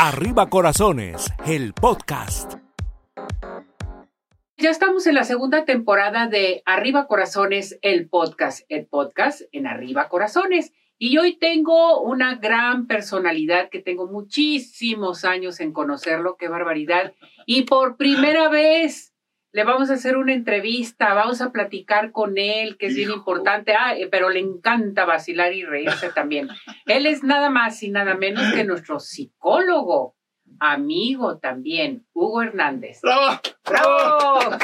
Arriba 0.00 0.48
Corazones, 0.48 1.26
el 1.44 1.74
podcast. 1.74 2.54
Ya 4.56 4.70
estamos 4.70 5.08
en 5.08 5.16
la 5.16 5.24
segunda 5.24 5.64
temporada 5.64 6.28
de 6.28 6.62
Arriba 6.66 7.08
Corazones, 7.08 7.80
el 7.82 8.08
podcast, 8.08 8.64
el 8.68 8.86
podcast 8.86 9.40
en 9.50 9.66
Arriba 9.66 10.08
Corazones. 10.08 10.72
Y 10.98 11.18
hoy 11.18 11.36
tengo 11.36 12.00
una 12.00 12.36
gran 12.36 12.86
personalidad 12.86 13.70
que 13.70 13.80
tengo 13.80 14.06
muchísimos 14.06 15.24
años 15.24 15.58
en 15.58 15.72
conocerlo, 15.72 16.36
qué 16.36 16.46
barbaridad. 16.46 17.12
Y 17.44 17.62
por 17.62 17.96
primera 17.96 18.48
vez 18.48 19.07
le 19.52 19.64
vamos 19.64 19.90
a 19.90 19.94
hacer 19.94 20.16
una 20.16 20.34
entrevista, 20.34 21.14
vamos 21.14 21.40
a 21.40 21.52
platicar 21.52 22.12
con 22.12 22.36
él, 22.36 22.76
que 22.76 22.86
es 22.86 22.94
bien 22.94 23.10
importante, 23.10 23.72
ah, 23.78 23.96
eh, 23.96 24.08
pero 24.10 24.28
le 24.28 24.40
encanta 24.40 25.04
vacilar 25.04 25.52
y 25.52 25.64
reírse 25.64 26.10
también. 26.14 26.48
Él 26.86 27.06
es 27.06 27.22
nada 27.22 27.50
más 27.50 27.82
y 27.82 27.90
nada 27.90 28.14
menos 28.14 28.52
que 28.52 28.64
nuestro 28.64 29.00
psicólogo, 29.00 30.16
amigo 30.60 31.38
también, 31.38 32.06
Hugo 32.12 32.42
Hernández. 32.42 33.00
¡Bravo! 33.02 33.40
¡Bravo! 33.68 34.38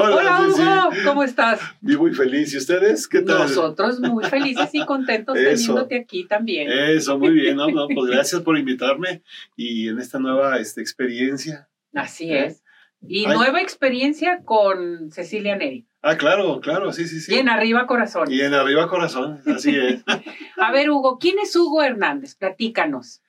Hola, 0.00 0.46
Hugo, 0.48 0.90
¿cómo 1.04 1.22
estás? 1.22 1.60
Vivo 1.80 2.08
y 2.08 2.14
feliz. 2.14 2.52
¿Y 2.54 2.58
ustedes? 2.58 3.06
¿Qué 3.06 3.22
tal? 3.22 3.38
Nosotros 3.38 4.00
muy 4.00 4.24
felices 4.24 4.70
y 4.72 4.84
contentos 4.84 5.36
Eso. 5.36 5.50
teniéndote 5.50 6.00
aquí 6.00 6.26
también. 6.26 6.70
Eso, 6.70 7.18
muy 7.18 7.30
bien. 7.30 7.56
No, 7.56 7.68
no, 7.68 7.86
pues 7.88 8.10
gracias 8.10 8.40
por 8.42 8.56
invitarme 8.58 9.22
y 9.56 9.88
en 9.88 9.98
esta 9.98 10.18
nueva 10.18 10.58
este, 10.58 10.80
experiencia. 10.80 11.68
Así 11.94 12.32
¿Eh? 12.32 12.46
es. 12.46 12.62
Y 13.02 13.26
Ay. 13.26 13.34
nueva 13.36 13.60
experiencia 13.60 14.42
con 14.44 15.10
Cecilia 15.10 15.56
Neri. 15.56 15.86
Ah, 16.02 16.16
claro, 16.16 16.60
claro, 16.60 16.92
sí, 16.92 17.06
sí, 17.06 17.20
sí. 17.20 17.34
Y 17.34 17.38
en 17.38 17.48
Arriba 17.48 17.86
Corazón. 17.86 18.30
Y 18.32 18.40
en 18.40 18.54
arriba 18.54 18.88
corazón, 18.88 19.42
así 19.46 19.76
es. 19.76 20.02
A 20.56 20.72
ver, 20.72 20.90
Hugo, 20.90 21.18
¿quién 21.18 21.38
es 21.38 21.54
Hugo 21.54 21.82
Hernández? 21.82 22.34
Platícanos. 22.36 23.22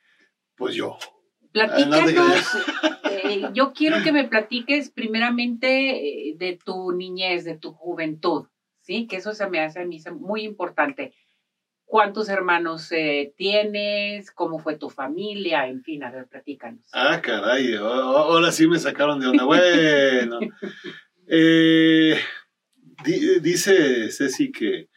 Pues 0.55 0.75
yo. 0.75 0.97
Platícanos. 1.51 2.15
eh, 3.11 3.49
yo 3.53 3.73
quiero 3.73 4.01
que 4.03 4.13
me 4.13 4.23
platiques 4.23 4.89
primeramente 4.89 6.29
eh, 6.29 6.35
de 6.37 6.57
tu 6.63 6.93
niñez, 6.93 7.43
de 7.43 7.57
tu 7.57 7.73
juventud, 7.73 8.47
¿sí? 8.79 9.05
Que 9.07 9.17
eso 9.17 9.33
se 9.33 9.49
me 9.49 9.59
hace 9.59 9.81
a 9.81 9.85
mí 9.85 10.01
muy 10.19 10.43
importante. 10.43 11.13
¿Cuántos 11.91 12.29
hermanos 12.29 12.89
eh, 12.93 13.33
tienes? 13.35 14.31
¿Cómo 14.31 14.59
fue 14.59 14.77
tu 14.77 14.89
familia? 14.89 15.67
En 15.67 15.83
fin, 15.83 16.01
a 16.05 16.09
ver, 16.09 16.25
platícanos. 16.25 16.85
Ah, 16.93 17.19
caray, 17.21 17.73
o- 17.75 17.85
ahora 17.85 18.49
sí 18.53 18.65
me 18.65 18.79
sacaron 18.79 19.19
de 19.19 19.27
onda. 19.27 19.43
Bueno. 19.43 20.39
Eh, 21.33 22.15
di- 23.05 23.39
dice 23.41 24.09
Ceci 24.11 24.51
que, 24.51 24.87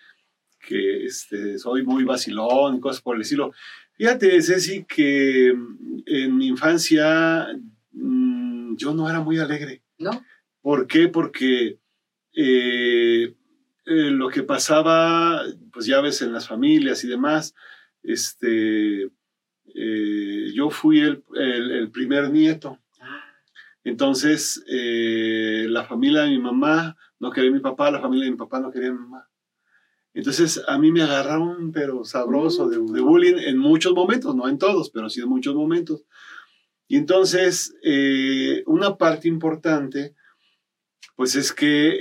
que 0.67 1.05
este, 1.05 1.59
soy 1.59 1.85
muy 1.85 2.03
vacilón 2.05 2.77
y 2.77 2.81
cosas 2.81 3.03
por 3.03 3.15
el 3.17 3.23
estilo. 3.23 3.53
Fíjate, 3.97 4.41
Ceci, 4.43 4.85
que 4.85 5.53
mm, 5.55 6.03
en 6.07 6.37
mi 6.37 6.47
infancia 6.49 7.47
mm, 7.93 8.77
yo 8.77 8.95
no 8.95 9.09
era 9.11 9.21
muy 9.21 9.39
alegre. 9.39 9.83
¿No? 9.99 10.25
¿Por 10.61 10.87
qué? 10.89 11.07
Porque 11.09 11.79
eh, 12.35 13.35
eh, 13.87 14.11
lo 14.11 14.29
que 14.29 14.43
pasaba, 14.43 15.43
pues 15.73 15.87
ya 15.87 16.01
ves, 16.01 16.23
en 16.23 16.33
las 16.33 16.49
familias 16.49 17.05
y 17.05 17.09
demás, 17.09 17.55
este, 18.03 19.05
eh, 19.75 20.53
yo 20.55 20.71
fui 20.71 21.01
el, 21.01 21.25
el- 21.35 21.71
el 21.73 21.91
primer 21.91 22.31
nieto. 22.31 22.79
Entonces, 23.85 24.65
eh, 24.69 25.67
la 25.69 25.85
familia 25.85 26.23
de 26.23 26.31
mi 26.31 26.39
mamá 26.39 26.97
no 27.19 27.31
quería 27.31 27.51
a 27.51 27.53
mi 27.55 27.61
papá, 27.61 27.91
la 27.91 28.01
familia 28.01 28.25
de 28.27 28.31
mi 28.33 28.37
papá 28.37 28.61
no 28.61 28.71
quería 28.71 28.89
a 28.91 28.93
mi 28.93 28.99
mamá. 28.99 29.29
Entonces, 30.15 30.63
a 30.69 30.79
mí 30.79 30.93
me 30.93 31.03
agarraron, 31.03 31.73
pero 31.73 32.05
sabroso, 32.05 32.69
de, 32.69 32.77
de 32.79 33.01
bullying 33.01 33.37
en 33.39 33.59
muchos 33.59 33.95
momentos, 33.95 34.35
no 34.37 34.49
en 34.49 34.59
todos, 34.59 34.91
pero 34.91 35.11
sí 35.11 35.21
en 35.21 35.29
muchos 35.29 35.55
momentos. 35.55 36.05
Y 36.89 36.97
entonces, 36.97 37.77
eh, 37.83 38.63
una 38.67 38.97
parte 38.97 39.29
importante, 39.29 40.15
pues 41.17 41.37
es 41.37 41.53
que 41.53 41.97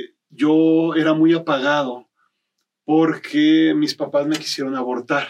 eh, 0.00 0.13
yo 0.34 0.94
era 0.94 1.14
muy 1.14 1.34
apagado 1.34 2.08
porque 2.84 3.72
mis 3.74 3.94
papás 3.94 4.26
me 4.26 4.38
quisieron 4.38 4.76
abortar 4.76 5.28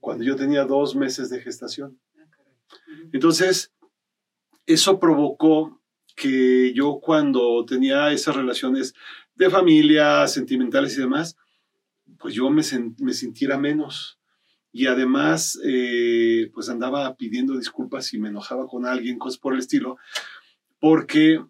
cuando 0.00 0.24
yo 0.24 0.36
tenía 0.36 0.64
dos 0.64 0.94
meses 0.94 1.30
de 1.30 1.40
gestación. 1.40 1.98
Entonces, 3.12 3.72
eso 4.66 4.98
provocó 4.98 5.82
que 6.16 6.72
yo 6.74 7.00
cuando 7.02 7.64
tenía 7.66 8.12
esas 8.12 8.36
relaciones 8.36 8.94
de 9.34 9.50
familia, 9.50 10.26
sentimentales 10.26 10.96
y 10.96 11.00
demás, 11.00 11.36
pues 12.18 12.34
yo 12.34 12.48
me, 12.50 12.62
me 12.98 13.12
sintiera 13.12 13.58
menos. 13.58 14.18
Y 14.72 14.86
además, 14.86 15.58
eh, 15.64 16.50
pues 16.52 16.68
andaba 16.68 17.16
pidiendo 17.16 17.56
disculpas 17.56 18.06
si 18.06 18.18
me 18.18 18.28
enojaba 18.28 18.66
con 18.66 18.86
alguien, 18.86 19.18
cosas 19.18 19.38
por 19.38 19.54
el 19.54 19.60
estilo, 19.60 19.96
porque 20.80 21.40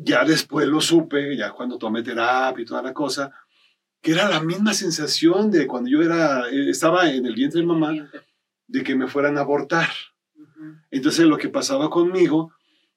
ya 0.00 0.24
después 0.24 0.66
lo 0.68 0.80
supe, 0.80 1.36
ya 1.36 1.50
cuando 1.52 1.76
tomé 1.76 2.02
terapia 2.02 2.62
y 2.62 2.64
toda 2.64 2.82
la 2.82 2.94
cosa, 2.94 3.30
que 4.00 4.12
era 4.12 4.28
la 4.28 4.40
misma 4.40 4.72
sensación 4.72 5.50
de 5.50 5.66
cuando 5.66 5.90
yo 5.90 6.02
era, 6.02 6.48
eh, 6.50 6.70
estaba 6.70 7.10
en 7.10 7.26
el 7.26 7.34
vientre 7.34 7.60
de 7.60 7.66
mamá, 7.66 7.92
de 8.68 8.82
que 8.84 8.94
me 8.94 9.08
fueran 9.08 9.36
a 9.38 9.40
abortar. 9.40 9.88
Entonces 10.90 11.26
lo 11.26 11.36
que 11.36 11.48
pasaba 11.48 11.90
conmigo 11.90 12.52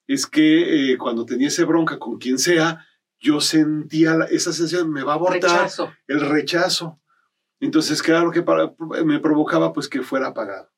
es 0.06 0.26
que 0.26 0.92
eh, 0.92 0.98
cuando 0.98 1.24
tenía 1.26 1.48
ese 1.48 1.64
bronca 1.64 1.98
con 1.98 2.18
quien 2.18 2.38
sea, 2.38 2.86
yo 3.20 3.40
sentía 3.40 4.14
la- 4.14 4.24
esa 4.26 4.52
sensación, 4.52 4.90
me 4.92 5.02
va 5.04 5.12
a 5.12 5.16
abortar, 5.16 5.40
Rechazo. 5.62 5.92
el 6.08 6.20
rechazo. 6.20 7.00
Entonces, 7.60 8.02
claro 8.02 8.30
que 8.32 8.42
para- 8.42 8.72
me 9.04 9.20
provocaba 9.20 9.72
pues 9.72 9.88
que 9.88 10.02
fuera 10.02 10.28
apagado. 10.28 10.70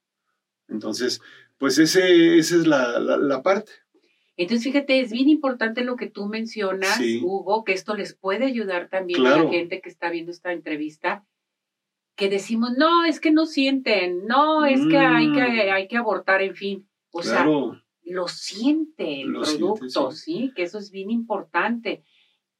Entonces, 0.69 1.21
pues 1.59 1.79
ese, 1.79 2.39
esa 2.39 2.57
es 2.57 2.67
la, 2.67 2.99
la- 2.99 3.17
la 3.17 3.43
parte. 3.43 3.73
Entonces, 4.37 4.65
fíjate, 4.65 5.01
es 5.01 5.13
bien 5.13 5.29
importante 5.29 5.85
lo 5.85 5.97
que 5.97 6.09
tú 6.11 6.27
mencionas, 6.27 6.97
Sí. 6.97 7.21
Hugo, 7.23 7.63
que 7.65 7.73
esto 7.73 7.95
les 7.95 8.15
puede 8.15 8.45
ayudar 8.47 8.89
también 8.89 9.25
a 9.27 9.37
la 9.45 9.49
gente 9.51 9.81
que 9.81 9.89
está 9.89 10.11
viendo 10.11 10.33
esta 10.33 10.53
entrevista, 10.53 11.25
que 12.17 12.29
decimos, 12.29 12.73
no, 12.77 13.05
es 13.05 13.21
que 13.21 13.31
no 13.31 13.47
sienten, 13.47 14.27
no, 14.27 14.65
es 14.67 14.87
que, 14.87 14.97
hay, 14.99 15.33
que 15.33 15.41
Mm. 15.41 15.73
hay 15.73 15.89
que 15.89 15.97
abortar, 15.97 16.43
en 16.43 16.55
fin. 16.57 16.89
O 17.13 17.23
sea, 17.23 17.47
lo 18.07 18.29
siente 18.29 19.21
el 19.23 19.29
Lo 19.29 19.43
producto, 19.43 20.11
siente, 20.11 20.49
sí. 20.49 20.53
Que 20.55 20.63
eso 20.65 20.79
es 20.79 20.91
bien 20.91 21.11
importante. 21.11 22.03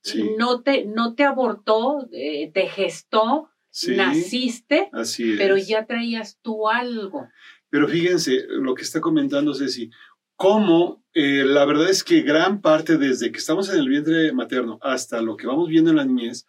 sí, 0.01 0.23
No, 0.39 0.61
te, 0.63 0.85
no 0.85 1.15
te 1.15 1.25
abortó, 1.25 2.09
eh, 2.13 2.51
te 2.53 2.69
gestó, 2.69 3.49
sí, 3.71 3.97
naciste, 3.97 4.91
así 4.93 5.35
pero 5.39 5.57
ya 5.57 5.87
traías 5.87 6.39
tú 6.43 6.69
algo. 6.69 7.27
Pero 7.71 7.89
fíjense 7.89 8.45
lo 8.49 8.75
que 8.75 8.83
está 8.83 9.01
comentando 9.01 9.55
Ceci, 9.55 9.91
cómo 10.37 11.05
eh, 11.17 11.45
la 11.45 11.65
verdad 11.65 11.89
es 11.89 12.03
que 12.03 12.23
gran 12.23 12.61
parte 12.61 12.99
desde 12.99 13.31
que 13.31 13.39
estamos 13.39 13.69
en 13.69 13.79
el 13.79 13.89
vientre 13.89 14.33
materno 14.33 14.81
hasta 14.83 15.23
lo 15.23 15.37
que 15.37 15.47
vamos 15.47 15.69
viendo 15.69 15.91
en 15.91 15.97
la 15.97 16.05
niñez 16.05 16.45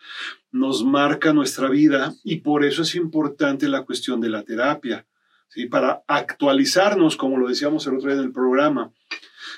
nos 0.51 0.83
marca 0.83 1.33
nuestra 1.33 1.69
vida 1.69 2.15
y 2.23 2.37
por 2.37 2.65
eso 2.65 2.81
es 2.81 2.95
importante 2.95 3.69
la 3.69 3.85
cuestión 3.85 4.19
de 4.21 4.29
la 4.29 4.41
terapia, 4.41 5.05
¿sí? 5.49 5.67
para 5.67 6.03
actualizarnos, 6.07 7.15
como 7.15 7.37
lo 7.37 7.47
decíamos 7.47 7.85
el 7.85 7.97
otro 7.97 8.09
día 8.09 8.17
en 8.17 8.25
el 8.25 8.33
programa. 8.33 8.91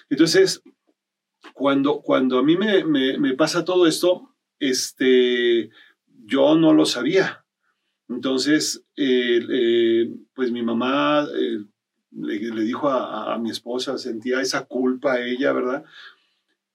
Entonces, 0.10 0.62
cuando, 1.54 2.02
cuando 2.02 2.40
a 2.40 2.44
mí 2.44 2.58
me, 2.58 3.34
pasa 3.36 3.64
todo 3.64 3.88
esto, 3.88 4.36
este, 4.60 5.70
yo 6.26 6.56
no 6.56 6.74
lo 6.74 6.86
sabía. 6.86 7.46
Entonces, 8.10 8.84
eh, 8.98 9.40
eh, 9.50 10.10
pues 10.34 10.52
mi 10.52 10.64
mamá 10.64 11.28
le, 12.12 12.40
le 12.40 12.62
dijo 12.64 12.90
a, 12.90 13.34
a- 13.34 13.38
mi 13.40 13.50
esposa, 13.50 13.98
sentía 13.98 14.42
esa 14.42 14.66
culpa 14.66 15.14
a 15.14 15.22
ella, 15.26 15.52
¿verdad? 15.54 15.84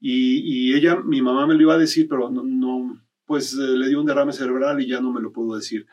Y, 0.00 0.70
y 0.70 0.74
ella, 0.74 0.96
mi 0.96 1.22
mamá 1.22 1.46
me 1.46 1.54
lo 1.54 1.62
iba 1.62 1.74
a 1.74 1.78
decir, 1.78 2.08
pero 2.08 2.28
no, 2.30 2.42
no, 2.42 3.00
pues 3.24 3.52
eh, 3.54 3.58
le 3.76 3.88
dio 3.88 4.00
un 4.00 4.06
derrame 4.06 4.32
cerebral 4.32 4.80
y 4.80 4.86
ya 4.88 5.00
no 5.00 5.12
me 5.12 5.20
lo 5.20 5.30
pudo 5.32 5.56
decir. 5.56 5.86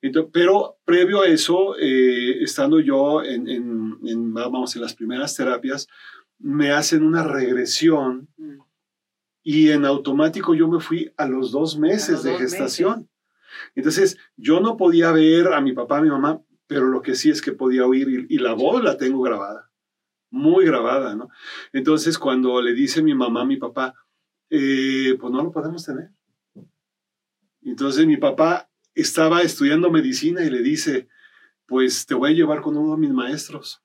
Entonces, 0.00 0.30
pero 0.32 0.76
previo 0.84 1.22
a 1.22 1.26
eso, 1.26 1.76
eh, 1.78 2.42
estando 2.42 2.80
yo 2.80 3.22
en, 3.22 3.48
en- 3.48 3.98
en, 4.04 4.34
vamos, 4.34 4.74
en 4.76 4.82
las 4.82 4.94
primeras 4.94 5.36
terapias, 5.36 5.88
me 6.38 6.70
hacen 6.72 7.04
una 7.04 7.22
regresión 7.24 8.28
Mm. 8.36 8.58
y 9.44 9.70
en 9.70 9.84
automático 9.84 10.54
yo 10.54 10.68
me 10.68 10.80
fui 10.80 11.12
a 11.16 11.26
los 11.26 11.52
dos 11.52 11.78
meses 11.78 12.10
los 12.16 12.22
de 12.24 12.30
dos 12.32 12.40
gestación. 12.40 13.08
Entonces, 13.74 14.18
yo 14.36 14.60
no 14.60 14.76
podía 14.76 15.12
ver 15.12 15.48
a 15.52 15.60
mi 15.60 15.72
papá, 15.72 15.98
a 15.98 16.02
mi 16.02 16.08
mamá, 16.08 16.40
pero 16.66 16.86
lo 16.86 17.02
que 17.02 17.14
sí 17.14 17.30
es 17.30 17.42
que 17.42 17.52
podía 17.52 17.86
oír 17.86 18.26
y, 18.28 18.34
y 18.34 18.38
la 18.38 18.54
voz 18.54 18.82
la 18.82 18.96
tengo 18.96 19.22
grabada, 19.22 19.70
muy 20.30 20.64
grabada, 20.64 21.14
¿no? 21.14 21.28
Entonces, 21.72 22.18
cuando 22.18 22.60
le 22.60 22.72
dice 22.72 23.02
mi 23.02 23.14
mamá 23.14 23.42
a 23.42 23.46
mi 23.46 23.56
papá, 23.56 23.94
eh, 24.50 25.16
pues 25.20 25.32
no 25.32 25.42
lo 25.42 25.52
podemos 25.52 25.84
tener. 25.84 26.10
Entonces, 27.62 28.06
mi 28.06 28.16
papá 28.16 28.70
estaba 28.94 29.42
estudiando 29.42 29.90
medicina 29.90 30.44
y 30.44 30.50
le 30.50 30.62
dice, 30.62 31.08
pues 31.66 32.06
te 32.06 32.14
voy 32.14 32.30
a 32.32 32.34
llevar 32.34 32.60
con 32.60 32.76
uno 32.76 32.92
de 32.92 33.00
mis 33.00 33.12
maestros 33.12 33.82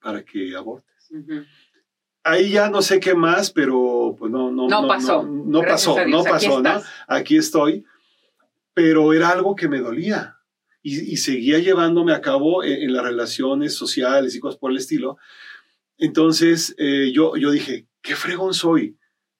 para 0.00 0.24
que 0.24 0.54
abortes 0.54 1.10
ahí 2.26 2.50
ya 2.50 2.68
no 2.68 2.82
sé 2.82 3.00
qué 3.00 3.14
más, 3.14 3.50
pero 3.50 4.14
pues 4.18 4.30
no, 4.30 4.50
no, 4.50 4.68
No 4.68 4.88
pasó. 4.88 5.22
No, 5.22 5.60
no 5.60 5.62
pasó, 5.62 5.96
no 6.06 6.20
aquí 6.20 6.30
pasó, 6.30 6.48
¿no? 6.48 6.56
estás. 6.56 6.84
Aquí 7.06 7.36
estoy. 7.36 7.84
Pero 8.74 9.12
era 9.12 9.30
algo 9.30 9.56
que 9.56 9.68
me 9.68 9.78
dolía. 9.78 10.35
Y, 10.88 11.16
seguía 11.16 11.58
llevándome 11.58 12.12
a 12.12 12.20
cabo 12.20 12.62
en, 12.62 12.92
las 12.92 13.02
relaciones 13.02 13.74
sociales 13.74 14.34
y 14.34 14.40
cosas 14.40 14.58
por 14.58 14.70
el 14.70 14.76
estilo. 14.76 15.18
Entonces 15.98 16.76
eh, 16.78 17.10
yo, 17.12 17.36
yo 17.36 17.50
dije, 17.50 17.88
qué 18.02 18.14
fregón 18.14 18.54
soy. 18.54 18.96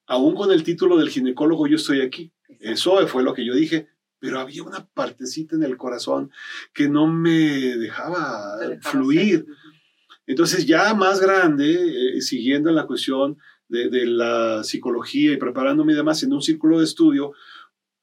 Aún 0.07 0.35
con 0.35 0.51
el 0.51 0.63
título 0.63 0.97
del 0.97 1.09
ginecólogo 1.09 1.67
yo 1.67 1.77
estoy 1.77 2.01
aquí. 2.01 2.33
Eso 2.59 3.07
fue 3.07 3.23
lo 3.23 3.33
que 3.33 3.45
yo 3.45 3.55
dije, 3.55 3.87
pero 4.19 4.39
había 4.39 4.63
una 4.63 4.87
partecita 4.87 5.55
en 5.55 5.63
el 5.63 5.77
corazón 5.77 6.31
que 6.73 6.89
no 6.89 7.07
me 7.07 7.77
dejaba, 7.77 8.57
fluir. 8.81 9.45
Entonces 10.25 10.65
ya 10.65 10.93
más 10.95 11.21
grande, 11.21 12.17
eh, 12.17 12.21
siguiendo 12.21 12.69
en 12.69 12.75
la 12.75 12.87
cuestión 12.87 13.37
de, 13.69 13.89
de, 13.89 14.05
la 14.05 14.63
psicología 14.65 15.31
y 15.31 15.37
preparándome 15.37 15.93
y 15.93 15.95
demás 15.95 16.23
en 16.23 16.33
un 16.33 16.41
círculo 16.41 16.79
de 16.79 16.85
estudio, 16.85 17.31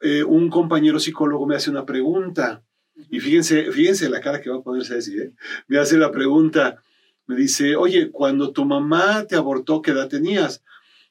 eh, 0.00 0.24
un 0.24 0.48
compañero 0.48 0.98
psicólogo 0.98 1.46
me 1.46 1.56
hace 1.56 1.70
una 1.70 1.84
pregunta. 1.84 2.62
Y 3.10 3.20
fíjense, 3.20 3.70
fíjense 3.72 4.08
la 4.08 4.20
cara 4.20 4.40
que 4.40 4.50
va 4.50 4.56
a 4.56 4.62
ponerse 4.62 4.92
a 4.92 4.96
decir, 4.96 5.20
¿eh? 5.20 5.32
me 5.66 5.78
hace 5.78 5.96
la 5.96 6.10
pregunta, 6.12 6.82
me 7.26 7.36
dice, 7.36 7.76
oye, 7.76 8.10
cuando 8.10 8.52
tu 8.52 8.64
mamá 8.64 9.26
te 9.26 9.36
abortó, 9.36 9.82
¿qué 9.82 9.90
edad 9.92 10.08
tenías? 10.08 10.62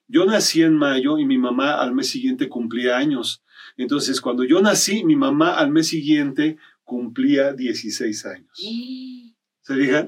Yo 0.08 0.26
nací 0.26 0.62
en 0.62 0.76
mayo 0.76 1.18
y 1.18 1.26
mi 1.26 1.38
mamá 1.38 1.82
al 1.82 1.94
mes 1.94 2.10
siguiente 2.10 2.50
cumplía 2.50 2.98
años. 2.98 3.44
Entonces, 3.78 4.22
cuando 4.22 4.44
yo 4.44 4.62
nací, 4.62 5.04
mi 5.04 5.16
mamá 5.16 5.58
al 5.58 5.72
mes 5.72 5.88
siguiente 5.88 6.58
cumplía 6.84 7.54
16 7.54 8.26
años. 8.26 8.52
¿Se 9.62 9.76
fijan? 9.76 10.08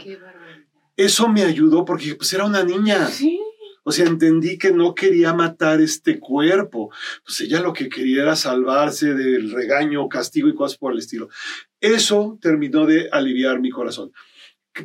Eso 0.98 1.28
me 1.28 1.44
ayudó 1.44 1.84
porque 1.84 2.16
pues 2.16 2.32
era 2.34 2.46
una 2.46 2.64
niña. 2.64 3.08
Sí. 3.08 3.40
O 3.88 3.92
sea, 3.92 4.08
entendí 4.08 4.58
que 4.58 4.72
no 4.72 4.96
quería 4.96 5.32
matar 5.34 5.80
este 5.80 6.20
cuerpo. 6.20 6.92
Pues 7.24 7.42
ella 7.42 7.62
lo 7.62 7.72
que 7.72 7.88
quería 7.88 8.24
era 8.24 8.36
salvarse 8.36 9.14
del 9.14 9.52
regaño, 9.52 10.10
castigo 10.10 10.50
y 10.50 10.56
cosas 10.56 10.80
por 10.80 10.92
el 10.92 10.98
estilo. 10.98 11.30
Eso 11.80 12.40
terminó 12.42 12.88
de 12.88 13.10
aliviar 13.12 13.60
mi 13.60 13.70
corazón. 13.70 14.12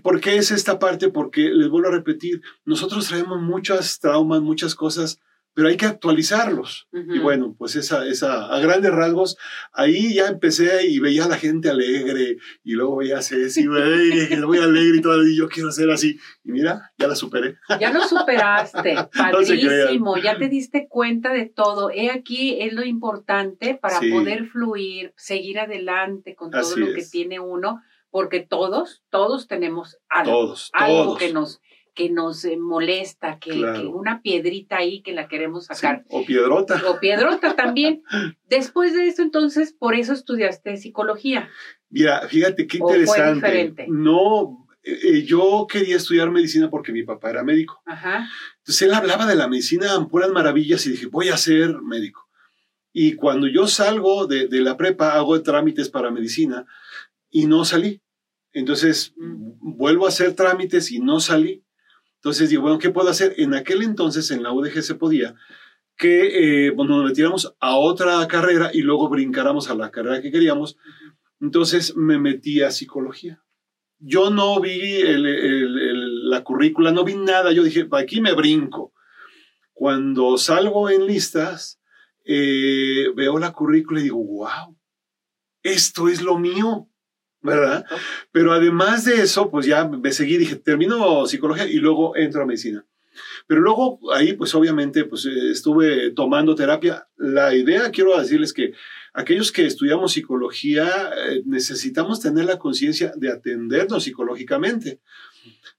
¿Por 0.02 0.20
qué 0.20 0.36
es 0.36 0.50
esta 0.50 0.78
parte? 0.78 1.08
Porque 1.08 1.48
les 1.48 1.68
vuelvo 1.68 1.88
a 1.88 1.92
repetir, 1.92 2.42
nosotros 2.66 3.08
traemos 3.08 3.40
muchas 3.40 3.98
traumas, 4.00 4.42
muchas 4.42 4.74
cosas 4.74 5.18
pero 5.54 5.68
hay 5.68 5.76
que 5.76 5.86
actualizarlos. 5.86 6.88
Y 6.92 7.18
bueno, 7.18 7.54
pues 7.58 7.74
esa, 7.76 8.06
esa, 8.06 8.46
a 8.46 8.60
grandes 8.60 8.92
rasgos, 8.92 9.36
ahí 9.72 10.14
ya 10.14 10.28
empecé 10.28 10.86
y 10.86 11.00
veía 11.00 11.24
a 11.24 11.28
la 11.28 11.36
gente 11.36 11.68
alegre, 11.68 12.36
y 12.62 12.72
luego 12.72 12.96
veía 12.96 13.18
a 13.18 13.22
Ceci, 13.22 13.66
voy 13.66 13.82
alegre 14.58 14.98
y 14.98 15.00
todo, 15.00 15.26
y 15.26 15.36
yo 15.36 15.48
quiero 15.48 15.72
ser 15.72 15.90
así. 15.90 16.18
Y 16.44 16.52
mira, 16.52 16.92
ya 16.98 17.08
la 17.08 17.16
superé. 17.16 17.56
Ya 17.80 17.92
lo 17.92 18.02
superaste, 18.02 18.94
padrísimo, 19.16 20.16
ya 20.16 20.38
te 20.38 20.48
diste 20.48 20.86
cuenta 20.88 21.32
de 21.32 21.46
todo. 21.46 21.90
He 21.90 22.10
aquí 22.10 22.60
es 22.60 22.72
lo 22.72 22.84
importante 22.84 23.74
para 23.74 24.00
poder 24.00 24.46
fluir, 24.46 25.12
seguir 25.16 25.58
adelante 25.58 26.34
con 26.34 26.50
todo 26.50 26.76
lo 26.76 26.94
que 26.94 27.04
tiene 27.04 27.40
uno, 27.40 27.82
porque 28.10 28.40
todos, 28.40 29.02
todos 29.10 29.46
tenemos 29.46 29.98
algo, 30.08 30.32
todos, 30.32 30.70
algo 30.72 31.16
que 31.16 31.32
nos 31.32 31.60
que 32.00 32.08
nos 32.08 32.46
eh, 32.46 32.56
molesta, 32.56 33.38
que, 33.38 33.52
una 33.52 34.22
piedrita 34.22 34.78
ahí 34.78 35.02
que 35.02 35.12
la 35.12 35.28
queremos 35.28 35.66
sacar. 35.66 36.02
o 36.08 36.24
piedrota. 36.24 36.80
O 36.88 36.98
piedrota 36.98 37.54
también. 37.54 38.02
Después 38.48 38.94
de 38.94 39.06
eso, 39.06 39.20
entonces, 39.20 39.74
por 39.78 39.94
eso 39.94 40.14
estudiaste 40.14 40.78
psicología. 40.78 41.50
Mira, 41.90 42.26
fíjate 42.26 42.66
qué 42.66 42.78
interesante. 42.78 43.86
No, 43.90 44.66
eh, 44.82 44.98
eh, 45.02 45.22
yo 45.24 45.66
quería 45.70 45.96
estudiar 45.96 46.30
medicina 46.30 46.70
porque 46.70 46.90
mi 46.90 47.02
papá 47.02 47.28
era 47.28 47.44
médico. 47.44 47.82
Ajá. 47.84 48.26
Entonces 48.60 48.80
él 48.80 48.94
hablaba 48.94 49.26
de 49.26 49.34
la 49.34 49.46
medicina 49.46 49.94
en 49.94 50.08
puras 50.08 50.30
maravillas 50.30 50.86
y 50.86 50.92
dije, 50.92 51.06
voy 51.06 51.28
a 51.28 51.36
ser 51.36 51.82
médico. 51.82 52.30
Y 52.94 53.12
cuando 53.12 53.46
yo 53.46 53.66
salgo 53.66 54.26
de, 54.26 54.48
de 54.48 54.62
la 54.62 54.78
prepa, 54.78 55.16
hago 55.16 55.42
trámites 55.42 55.90
para 55.90 56.10
medicina 56.10 56.64
y 57.28 57.44
no 57.44 57.66
salí. 57.66 58.00
Entonces 58.52 59.12
mm. 59.18 59.76
vuelvo 59.76 60.06
a 60.06 60.08
hacer 60.08 60.34
trámites 60.34 60.90
y 60.92 60.98
no 60.98 61.20
salí. 61.20 61.62
Entonces 62.20 62.50
digo, 62.50 62.62
bueno, 62.62 62.78
¿qué 62.78 62.90
puedo 62.90 63.08
hacer? 63.08 63.34
En 63.38 63.54
aquel 63.54 63.82
entonces 63.82 64.30
en 64.30 64.42
la 64.42 64.52
UDG 64.52 64.82
se 64.82 64.94
podía 64.94 65.34
que 65.96 66.66
eh, 66.66 66.70
bueno, 66.70 66.96
nos 66.96 67.10
metiéramos 67.10 67.54
a 67.60 67.76
otra 67.76 68.26
carrera 68.26 68.70
y 68.72 68.80
luego 68.80 69.08
brincáramos 69.08 69.70
a 69.70 69.74
la 69.74 69.90
carrera 69.90 70.20
que 70.20 70.30
queríamos. 70.30 70.76
Entonces 71.40 71.96
me 71.96 72.18
metí 72.18 72.62
a 72.62 72.70
psicología. 72.70 73.42
Yo 73.98 74.30
no 74.30 74.60
vi 74.60 75.02
la 75.02 76.44
currícula, 76.44 76.92
no 76.92 77.04
vi 77.04 77.14
nada. 77.14 77.52
Yo 77.52 77.62
dije, 77.62 77.86
aquí 77.92 78.20
me 78.20 78.32
brinco. 78.32 78.92
Cuando 79.72 80.36
salgo 80.36 80.90
en 80.90 81.06
listas, 81.06 81.80
eh, 82.24 83.08
veo 83.14 83.38
la 83.38 83.52
currícula 83.52 84.00
y 84.00 84.04
digo, 84.04 84.22
wow, 84.22 84.76
esto 85.62 86.08
es 86.08 86.20
lo 86.20 86.38
mío. 86.38 86.89
¿Verdad? 87.42 87.84
Pero 88.32 88.52
además 88.52 89.04
de 89.04 89.22
eso, 89.22 89.50
pues 89.50 89.66
ya 89.66 89.86
me 89.86 90.12
seguí, 90.12 90.36
dije, 90.36 90.56
termino 90.56 91.26
psicología 91.26 91.66
y 91.66 91.76
luego 91.76 92.16
entro 92.16 92.42
a 92.42 92.46
medicina. 92.46 92.84
Pero 93.46 93.60
luego 93.60 93.98
ahí, 94.14 94.34
pues 94.34 94.54
obviamente, 94.54 95.04
pues 95.04 95.26
eh, 95.26 95.50
estuve 95.50 96.12
tomando 96.12 96.54
terapia. 96.54 97.08
La 97.16 97.54
idea, 97.54 97.90
quiero 97.90 98.18
decirles 98.18 98.52
que 98.52 98.72
aquellos 99.12 99.50
que 99.52 99.66
estudiamos 99.66 100.12
psicología 100.12 101.10
eh, 101.28 101.42
necesitamos 101.44 102.20
tener 102.20 102.44
la 102.44 102.58
conciencia 102.58 103.12
de 103.16 103.30
atendernos 103.30 104.04
psicológicamente. 104.04 105.00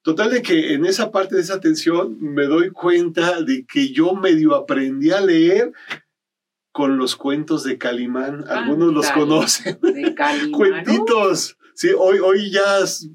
Total 0.01 0.31
de 0.31 0.41
que 0.41 0.73
en 0.73 0.85
esa 0.85 1.11
parte 1.11 1.35
de 1.35 1.41
esa 1.41 1.55
atención 1.55 2.17
me 2.19 2.45
doy 2.45 2.71
cuenta 2.71 3.41
de 3.41 3.65
que 3.65 3.89
yo 3.89 4.15
medio 4.15 4.55
aprendí 4.55 5.11
a 5.11 5.21
leer 5.21 5.71
con 6.71 6.97
los 6.97 7.15
cuentos 7.15 7.63
de 7.63 7.77
Calimán. 7.77 8.45
Algunos 8.47 8.93
los 8.93 9.09
conocen. 9.11 9.79
De 9.81 10.13
Calimán. 10.15 10.51
Cuentitos. 10.51 11.57
Sí, 11.73 11.89
hoy, 11.97 12.19
hoy 12.19 12.51
ya, 12.51 12.63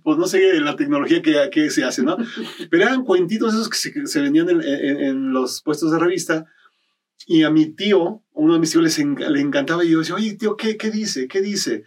pues 0.03 0.19
no 0.19 0.27
sé 0.27 0.61
la 0.61 0.77
tecnología 0.77 1.23
que, 1.23 1.49
que 1.53 1.71
se 1.71 1.85
hace, 1.85 2.03
¿no? 2.03 2.17
Pero 2.71 2.85
eran 2.85 3.05
cuentitos 3.05 3.55
esos 3.55 3.69
que 3.69 3.77
se, 3.77 4.07
se 4.07 4.21
vendían 4.21 4.49
en, 4.49 4.63
en, 4.63 5.33
los 5.33 5.63
puestos 5.63 5.93
de 5.93 5.99
revista. 5.99 6.47
Y 7.27 7.43
a 7.43 7.51
mi 7.51 7.67
tío, 7.67 8.23
uno 8.33 8.55
de 8.55 8.59
mis 8.59 8.71
tíos 8.71 8.85
les 8.85 8.99
le 8.99 9.41
encantaba 9.41 9.85
y 9.85 9.91
yo 9.91 10.01
decía, 10.01 10.15
oye, 10.15 10.35
tío, 10.35 10.57
¿qué, 10.57 10.77
¿qué 10.77 10.91
dice? 10.91 11.29
¿Qué 11.29 11.41
dice? 11.41 11.85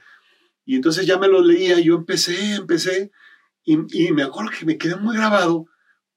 Y 0.66 0.76
entonces 0.76 1.06
ya 1.06 1.18
me 1.18 1.28
lo 1.28 1.42
leía 1.42 1.80
yo 1.80 1.96
empecé, 1.96 2.56
empecé. 2.56 3.12
Y, 3.64 3.78
y 3.92 4.12
me 4.12 4.24
acuerdo 4.24 4.52
que 4.58 4.66
me 4.66 4.78
quedé 4.78 4.96
muy 4.96 5.16
grabado 5.18 5.66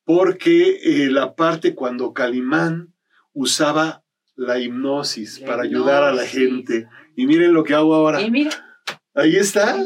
porque 0.04 0.78
eh, 0.82 1.10
la 1.10 1.34
parte 1.34 1.74
cuando 1.74 2.12
Calimán 2.12 2.94
usaba 3.32 4.01
la 4.36 4.58
hipnosis 4.58 5.40
para 5.40 5.62
ayudar 5.62 6.02
a 6.02 6.12
la 6.12 6.24
gente. 6.24 6.88
Y 7.16 7.26
miren 7.26 7.52
lo 7.52 7.64
que 7.64 7.74
hago 7.74 7.94
ahora. 7.94 8.18
Ahí 9.14 9.36
está. 9.36 9.76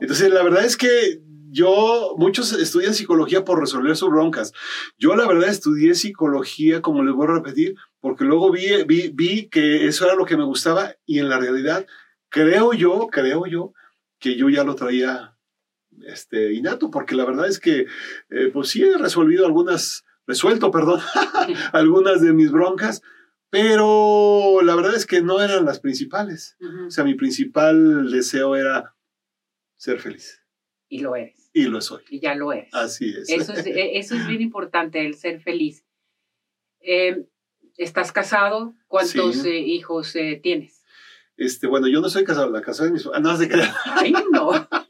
Entonces, 0.00 0.30
la 0.30 0.42
verdad 0.42 0.64
es 0.64 0.76
que 0.76 1.20
yo, 1.50 2.14
muchos 2.18 2.52
estudian 2.52 2.94
psicología 2.94 3.44
por 3.44 3.60
resolver 3.60 3.96
sus 3.96 4.10
broncas. 4.10 4.52
Yo, 4.98 5.16
la 5.16 5.26
verdad, 5.26 5.48
estudié 5.48 5.94
psicología, 5.94 6.82
como 6.82 7.02
les 7.02 7.14
voy 7.14 7.26
a 7.28 7.34
repetir, 7.34 7.76
porque 8.00 8.24
luego 8.24 8.52
vi, 8.52 8.84
vi, 8.86 9.10
vi 9.12 9.48
que 9.48 9.86
eso 9.86 10.04
era 10.04 10.14
lo 10.14 10.26
que 10.26 10.36
me 10.36 10.44
gustaba 10.44 10.94
y 11.06 11.18
en 11.18 11.28
la 11.28 11.38
realidad, 11.38 11.86
creo 12.28 12.72
yo, 12.72 13.08
creo 13.10 13.46
yo, 13.46 13.72
que 14.18 14.36
yo 14.36 14.48
ya 14.48 14.64
lo 14.64 14.74
traía 14.74 15.36
este, 16.06 16.52
innato, 16.52 16.90
porque 16.90 17.14
la 17.14 17.24
verdad 17.24 17.48
es 17.48 17.58
que, 17.58 17.86
eh, 18.30 18.50
pues 18.52 18.68
sí 18.68 18.82
he 18.82 18.98
resolvido 18.98 19.46
algunas, 19.46 20.04
resuelto, 20.26 20.70
perdón, 20.70 21.00
algunas 21.72 22.20
de 22.20 22.32
mis 22.32 22.50
broncas, 22.50 23.02
pero 23.50 24.60
la 24.62 24.74
verdad 24.74 24.94
es 24.94 25.06
que 25.06 25.22
no 25.22 25.40
eran 25.40 25.64
las 25.64 25.80
principales. 25.80 26.56
O 26.86 26.90
sea, 26.90 27.04
mi 27.04 27.14
principal 27.14 28.10
deseo 28.10 28.56
era 28.56 28.94
ser 29.76 30.00
feliz. 30.00 30.42
Y 30.88 31.00
lo 31.00 31.16
eres. 31.16 31.50
Y 31.52 31.64
lo 31.64 31.80
soy. 31.80 32.02
Y 32.10 32.20
ya 32.20 32.34
lo 32.34 32.52
eres. 32.52 32.72
Así 32.74 33.10
es. 33.10 33.28
Eso 33.28 33.52
es, 33.52 33.66
e, 33.66 33.98
eso 33.98 34.14
es 34.14 34.26
bien 34.26 34.42
importante, 34.42 35.04
el 35.04 35.14
ser 35.14 35.40
feliz. 35.40 35.84
Eh, 36.80 37.26
¿Estás 37.76 38.12
casado? 38.12 38.74
¿Cuántos 38.86 39.44
eh, 39.44 39.58
hijos 39.58 40.14
eh, 40.16 40.40
tienes? 40.42 40.82
Este, 41.36 41.66
bueno, 41.66 41.88
yo 41.88 42.00
no 42.00 42.08
soy 42.08 42.24
casado, 42.24 42.50
la 42.50 42.62
casa 42.62 42.84
de 42.84 42.92
mis... 42.92 43.06
Ah, 43.06 43.20
no. 43.20 43.30
Ay, 43.84 44.14
no. 44.32 44.50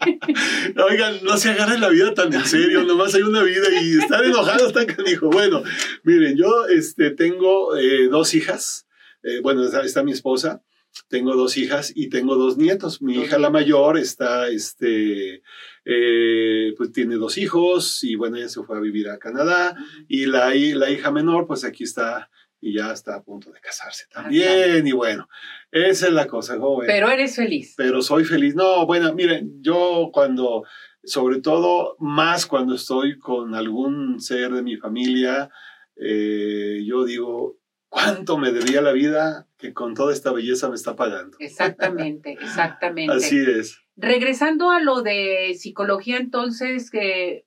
Oigan, 0.90 1.22
no 1.22 1.36
se 1.36 1.50
agarren 1.50 1.80
la 1.80 1.88
vida 1.88 2.14
tan 2.14 2.32
en 2.32 2.44
serio, 2.44 2.84
nomás 2.84 3.14
hay 3.14 3.22
una 3.22 3.42
vida 3.42 3.66
y 3.82 3.98
estar 3.98 4.24
enojados 4.24 4.68
están 4.68 4.86
dijo 5.04 5.28
Bueno, 5.30 5.62
miren, 6.02 6.36
yo 6.36 6.66
este, 6.68 7.10
tengo 7.10 7.76
eh, 7.76 8.08
dos 8.08 8.34
hijas, 8.34 8.86
eh, 9.22 9.40
bueno, 9.42 9.64
está, 9.64 10.02
mi 10.02 10.12
esposa, 10.12 10.62
tengo 11.08 11.36
dos 11.36 11.56
hijas 11.56 11.92
y 11.94 12.08
tengo 12.08 12.36
dos 12.36 12.56
nietos. 12.56 13.02
Mi 13.02 13.14
hija, 13.20 13.38
la 13.38 13.50
mayor, 13.50 13.98
está, 13.98 14.48
este, 14.48 15.42
eh, 15.84 16.74
pues 16.76 16.92
tiene 16.92 17.16
dos 17.16 17.38
hijos 17.38 18.02
y 18.02 18.16
bueno, 18.16 18.36
ella 18.36 18.48
se 18.48 18.62
fue 18.62 18.76
a 18.76 18.80
vivir 18.80 19.08
a 19.08 19.18
Canadá 19.18 19.76
y 20.08 20.26
la, 20.26 20.54
la 20.54 20.90
hija 20.90 21.10
menor, 21.10 21.46
pues 21.46 21.64
aquí 21.64 21.84
está 21.84 22.30
y 22.60 22.74
ya 22.74 22.92
está 22.92 23.16
a 23.16 23.22
punto 23.22 23.50
de 23.50 23.60
casarse 23.60 24.04
ah, 24.10 24.22
también. 24.22 24.86
Y 24.86 24.92
bueno, 24.92 25.28
esa 25.70 26.06
es 26.08 26.12
la 26.12 26.26
cosa, 26.26 26.58
joven. 26.58 26.86
Pero 26.86 27.10
eres 27.10 27.36
feliz. 27.36 27.74
Pero 27.76 28.02
soy 28.02 28.24
feliz. 28.24 28.54
No, 28.54 28.86
bueno, 28.86 29.14
miren, 29.14 29.62
yo 29.62 30.10
cuando, 30.12 30.64
sobre 31.02 31.40
todo 31.40 31.96
más 31.98 32.46
cuando 32.46 32.74
estoy 32.74 33.18
con 33.18 33.54
algún 33.54 34.20
ser 34.20 34.52
de 34.52 34.62
mi 34.62 34.76
familia, 34.76 35.50
eh, 35.96 36.82
yo 36.84 37.04
digo, 37.04 37.58
¿cuánto 37.88 38.38
me 38.38 38.52
debía 38.52 38.80
la 38.82 38.92
vida 38.92 39.48
que 39.58 39.72
con 39.72 39.94
toda 39.94 40.12
esta 40.12 40.32
belleza 40.32 40.68
me 40.68 40.74
está 40.76 40.96
pagando? 40.96 41.36
Exactamente, 41.40 42.32
exactamente. 42.40 43.14
Así 43.14 43.38
es. 43.38 43.80
regresando 43.96 44.70
a 44.70 44.80
lo 44.80 45.02
de 45.02 45.54
psicología, 45.58 46.16
entonces, 46.18 46.90
que 46.90 47.44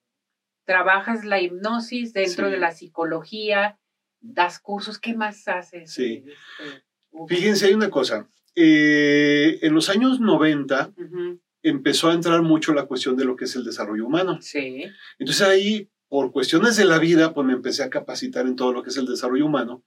trabajas 0.66 1.26
la 1.26 1.42
hipnosis 1.42 2.14
dentro 2.14 2.46
Sí. 2.48 2.52
de 2.52 2.58
la 2.60 2.72
psicología, 2.72 3.80
das 4.24 4.60
cursos, 4.60 4.98
¿qué 4.98 5.14
más 5.14 5.48
haces? 5.48 5.94
Sí. 5.94 6.24
Este, 6.26 6.84
Fíjense, 7.28 7.68
hay 7.68 7.74
una 7.74 7.90
cosa. 7.90 8.28
Eh, 8.56 9.60
en 9.62 9.74
los 9.74 9.90
años 9.90 10.20
90 10.20 10.94
ujú, 10.96 11.42
empezó 11.62 12.10
a 12.10 12.14
entrar 12.14 12.42
mucho 12.42 12.74
la 12.74 12.86
cuestión 12.86 13.16
de 13.16 13.26
lo 13.26 13.36
que 13.36 13.46
es 13.46 13.56
el 13.56 13.64
desarrollo 13.64 14.06
humano. 14.06 14.40
Sí. 14.42 14.86
Entonces 15.20 15.48
ahí, 15.48 15.90
por 16.08 16.32
cuestiones 16.32 16.78
de 16.78 16.86
la 16.86 17.00
vida, 17.00 17.34
pues 17.34 17.46
me 17.46 17.54
empecé 17.54 17.84
a 17.84 17.90
capacitar 17.90 18.48
en 18.48 18.56
todo 18.56 18.74
lo 18.74 18.82
que 18.82 18.90
es 18.90 18.98
el 18.98 19.06
desarrollo 19.06 19.46
humano. 19.46 19.84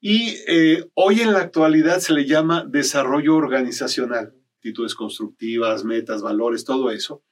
Y 0.00 0.36
eh, 0.48 0.90
hoy 0.94 1.20
en 1.20 1.32
la 1.32 1.40
actualidad 1.40 2.00
se 2.00 2.12
le 2.12 2.26
llama 2.26 2.64
desarrollo 2.68 3.36
organizacional, 3.36 4.34
actitudes 4.62 4.94
constructivas, 4.94 5.84
metas, 5.84 6.22
valores, 6.22 6.64
todo 6.64 6.92
eso. 6.92 7.24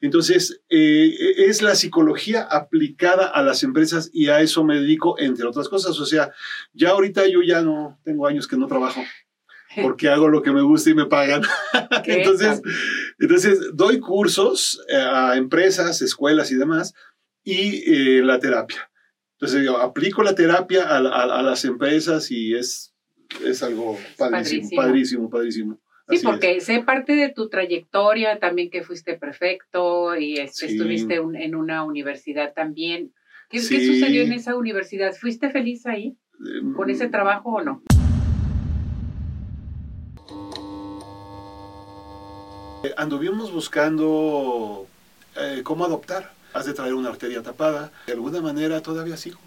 Entonces, 0.00 0.62
eh, 0.70 1.14
es 1.36 1.60
la 1.60 1.74
psicología 1.74 2.42
aplicada 2.42 3.26
a 3.26 3.42
las 3.42 3.62
empresas 3.62 4.08
y 4.14 4.28
a 4.28 4.40
eso 4.40 4.64
me 4.64 4.80
dedico, 4.80 5.18
entre 5.18 5.46
otras 5.46 5.68
cosas. 5.68 6.00
O 6.00 6.06
sea, 6.06 6.32
ya 6.72 6.90
ahorita 6.90 7.26
yo 7.28 7.42
ya 7.42 7.60
no 7.60 7.98
tengo 8.04 8.26
años 8.26 8.48
que 8.48 8.56
no 8.56 8.66
trabajo 8.66 9.02
porque 9.82 10.08
hago 10.08 10.28
lo 10.28 10.42
que 10.42 10.50
me 10.50 10.62
gusta 10.62 10.88
y 10.88 10.94
me 10.94 11.04
pagan. 11.04 11.42
¿Qué 12.04 12.14
entonces, 12.22 12.62
entonces, 13.18 13.60
doy 13.74 14.00
cursos 14.00 14.80
eh, 14.88 14.96
a 14.96 15.36
empresas, 15.36 16.00
escuelas 16.00 16.50
y 16.52 16.54
demás, 16.56 16.94
y 17.44 17.82
eh, 17.92 18.22
la 18.24 18.38
terapia. 18.38 18.90
Entonces, 19.38 19.62
yo 19.62 19.76
aplico 19.76 20.22
la 20.22 20.34
terapia 20.34 20.84
a, 20.88 20.96
a- 20.96 21.38
a 21.38 21.42
las 21.42 21.66
empresas 21.66 22.30
y 22.30 22.54
es, 22.54 22.94
es 23.44 23.62
algo 23.62 23.98
padrísimo, 24.16 24.70
padrísimo. 24.74 24.80
padrísimo, 24.80 25.30
padrísimo. 25.30 25.80
Sí, 26.08 26.16
Así 26.16 26.24
porque 26.26 26.60
sé 26.60 26.80
parte 26.80 27.14
de 27.14 27.28
tu 27.28 27.48
trayectoria 27.50 28.38
también 28.38 28.70
que 28.70 28.82
fuiste 28.82 29.18
prefecto 29.18 30.16
y 30.16 30.38
este, 30.38 30.68
Sí. 30.68 30.74
estuviste 30.74 31.20
un- 31.20 31.36
en 31.36 31.54
una 31.54 31.84
universidad 31.84 32.54
también. 32.54 33.12
¿Qué, 33.50 33.58
qué 33.58 33.62
Sí. 33.80 33.86
sucedió 33.94 34.22
en 34.22 34.32
esa 34.32 34.56
universidad? 34.56 35.12
¿Fuiste 35.14 35.50
feliz 35.50 35.84
ahí 35.86 36.16
es. 36.40 36.74
con 36.74 36.88
ese 36.90 37.08
trabajo 37.08 37.50
o 37.50 37.62
no? 37.62 37.82
Eh, 42.84 42.94
Anduvimos 42.96 43.52
buscando 43.52 44.86
eh, 45.36 45.60
cómo 45.62 45.84
adoptar. 45.84 46.32
Has 46.54 46.66
de 46.66 46.72
traer 46.74 46.94
una 46.94 47.10
arteria 47.10 47.42
tapada. 47.42 47.92
De 48.06 48.12
alguna 48.14 48.40
manera 48.40 48.80
todavía 48.82 49.16
sigo. 49.16 49.38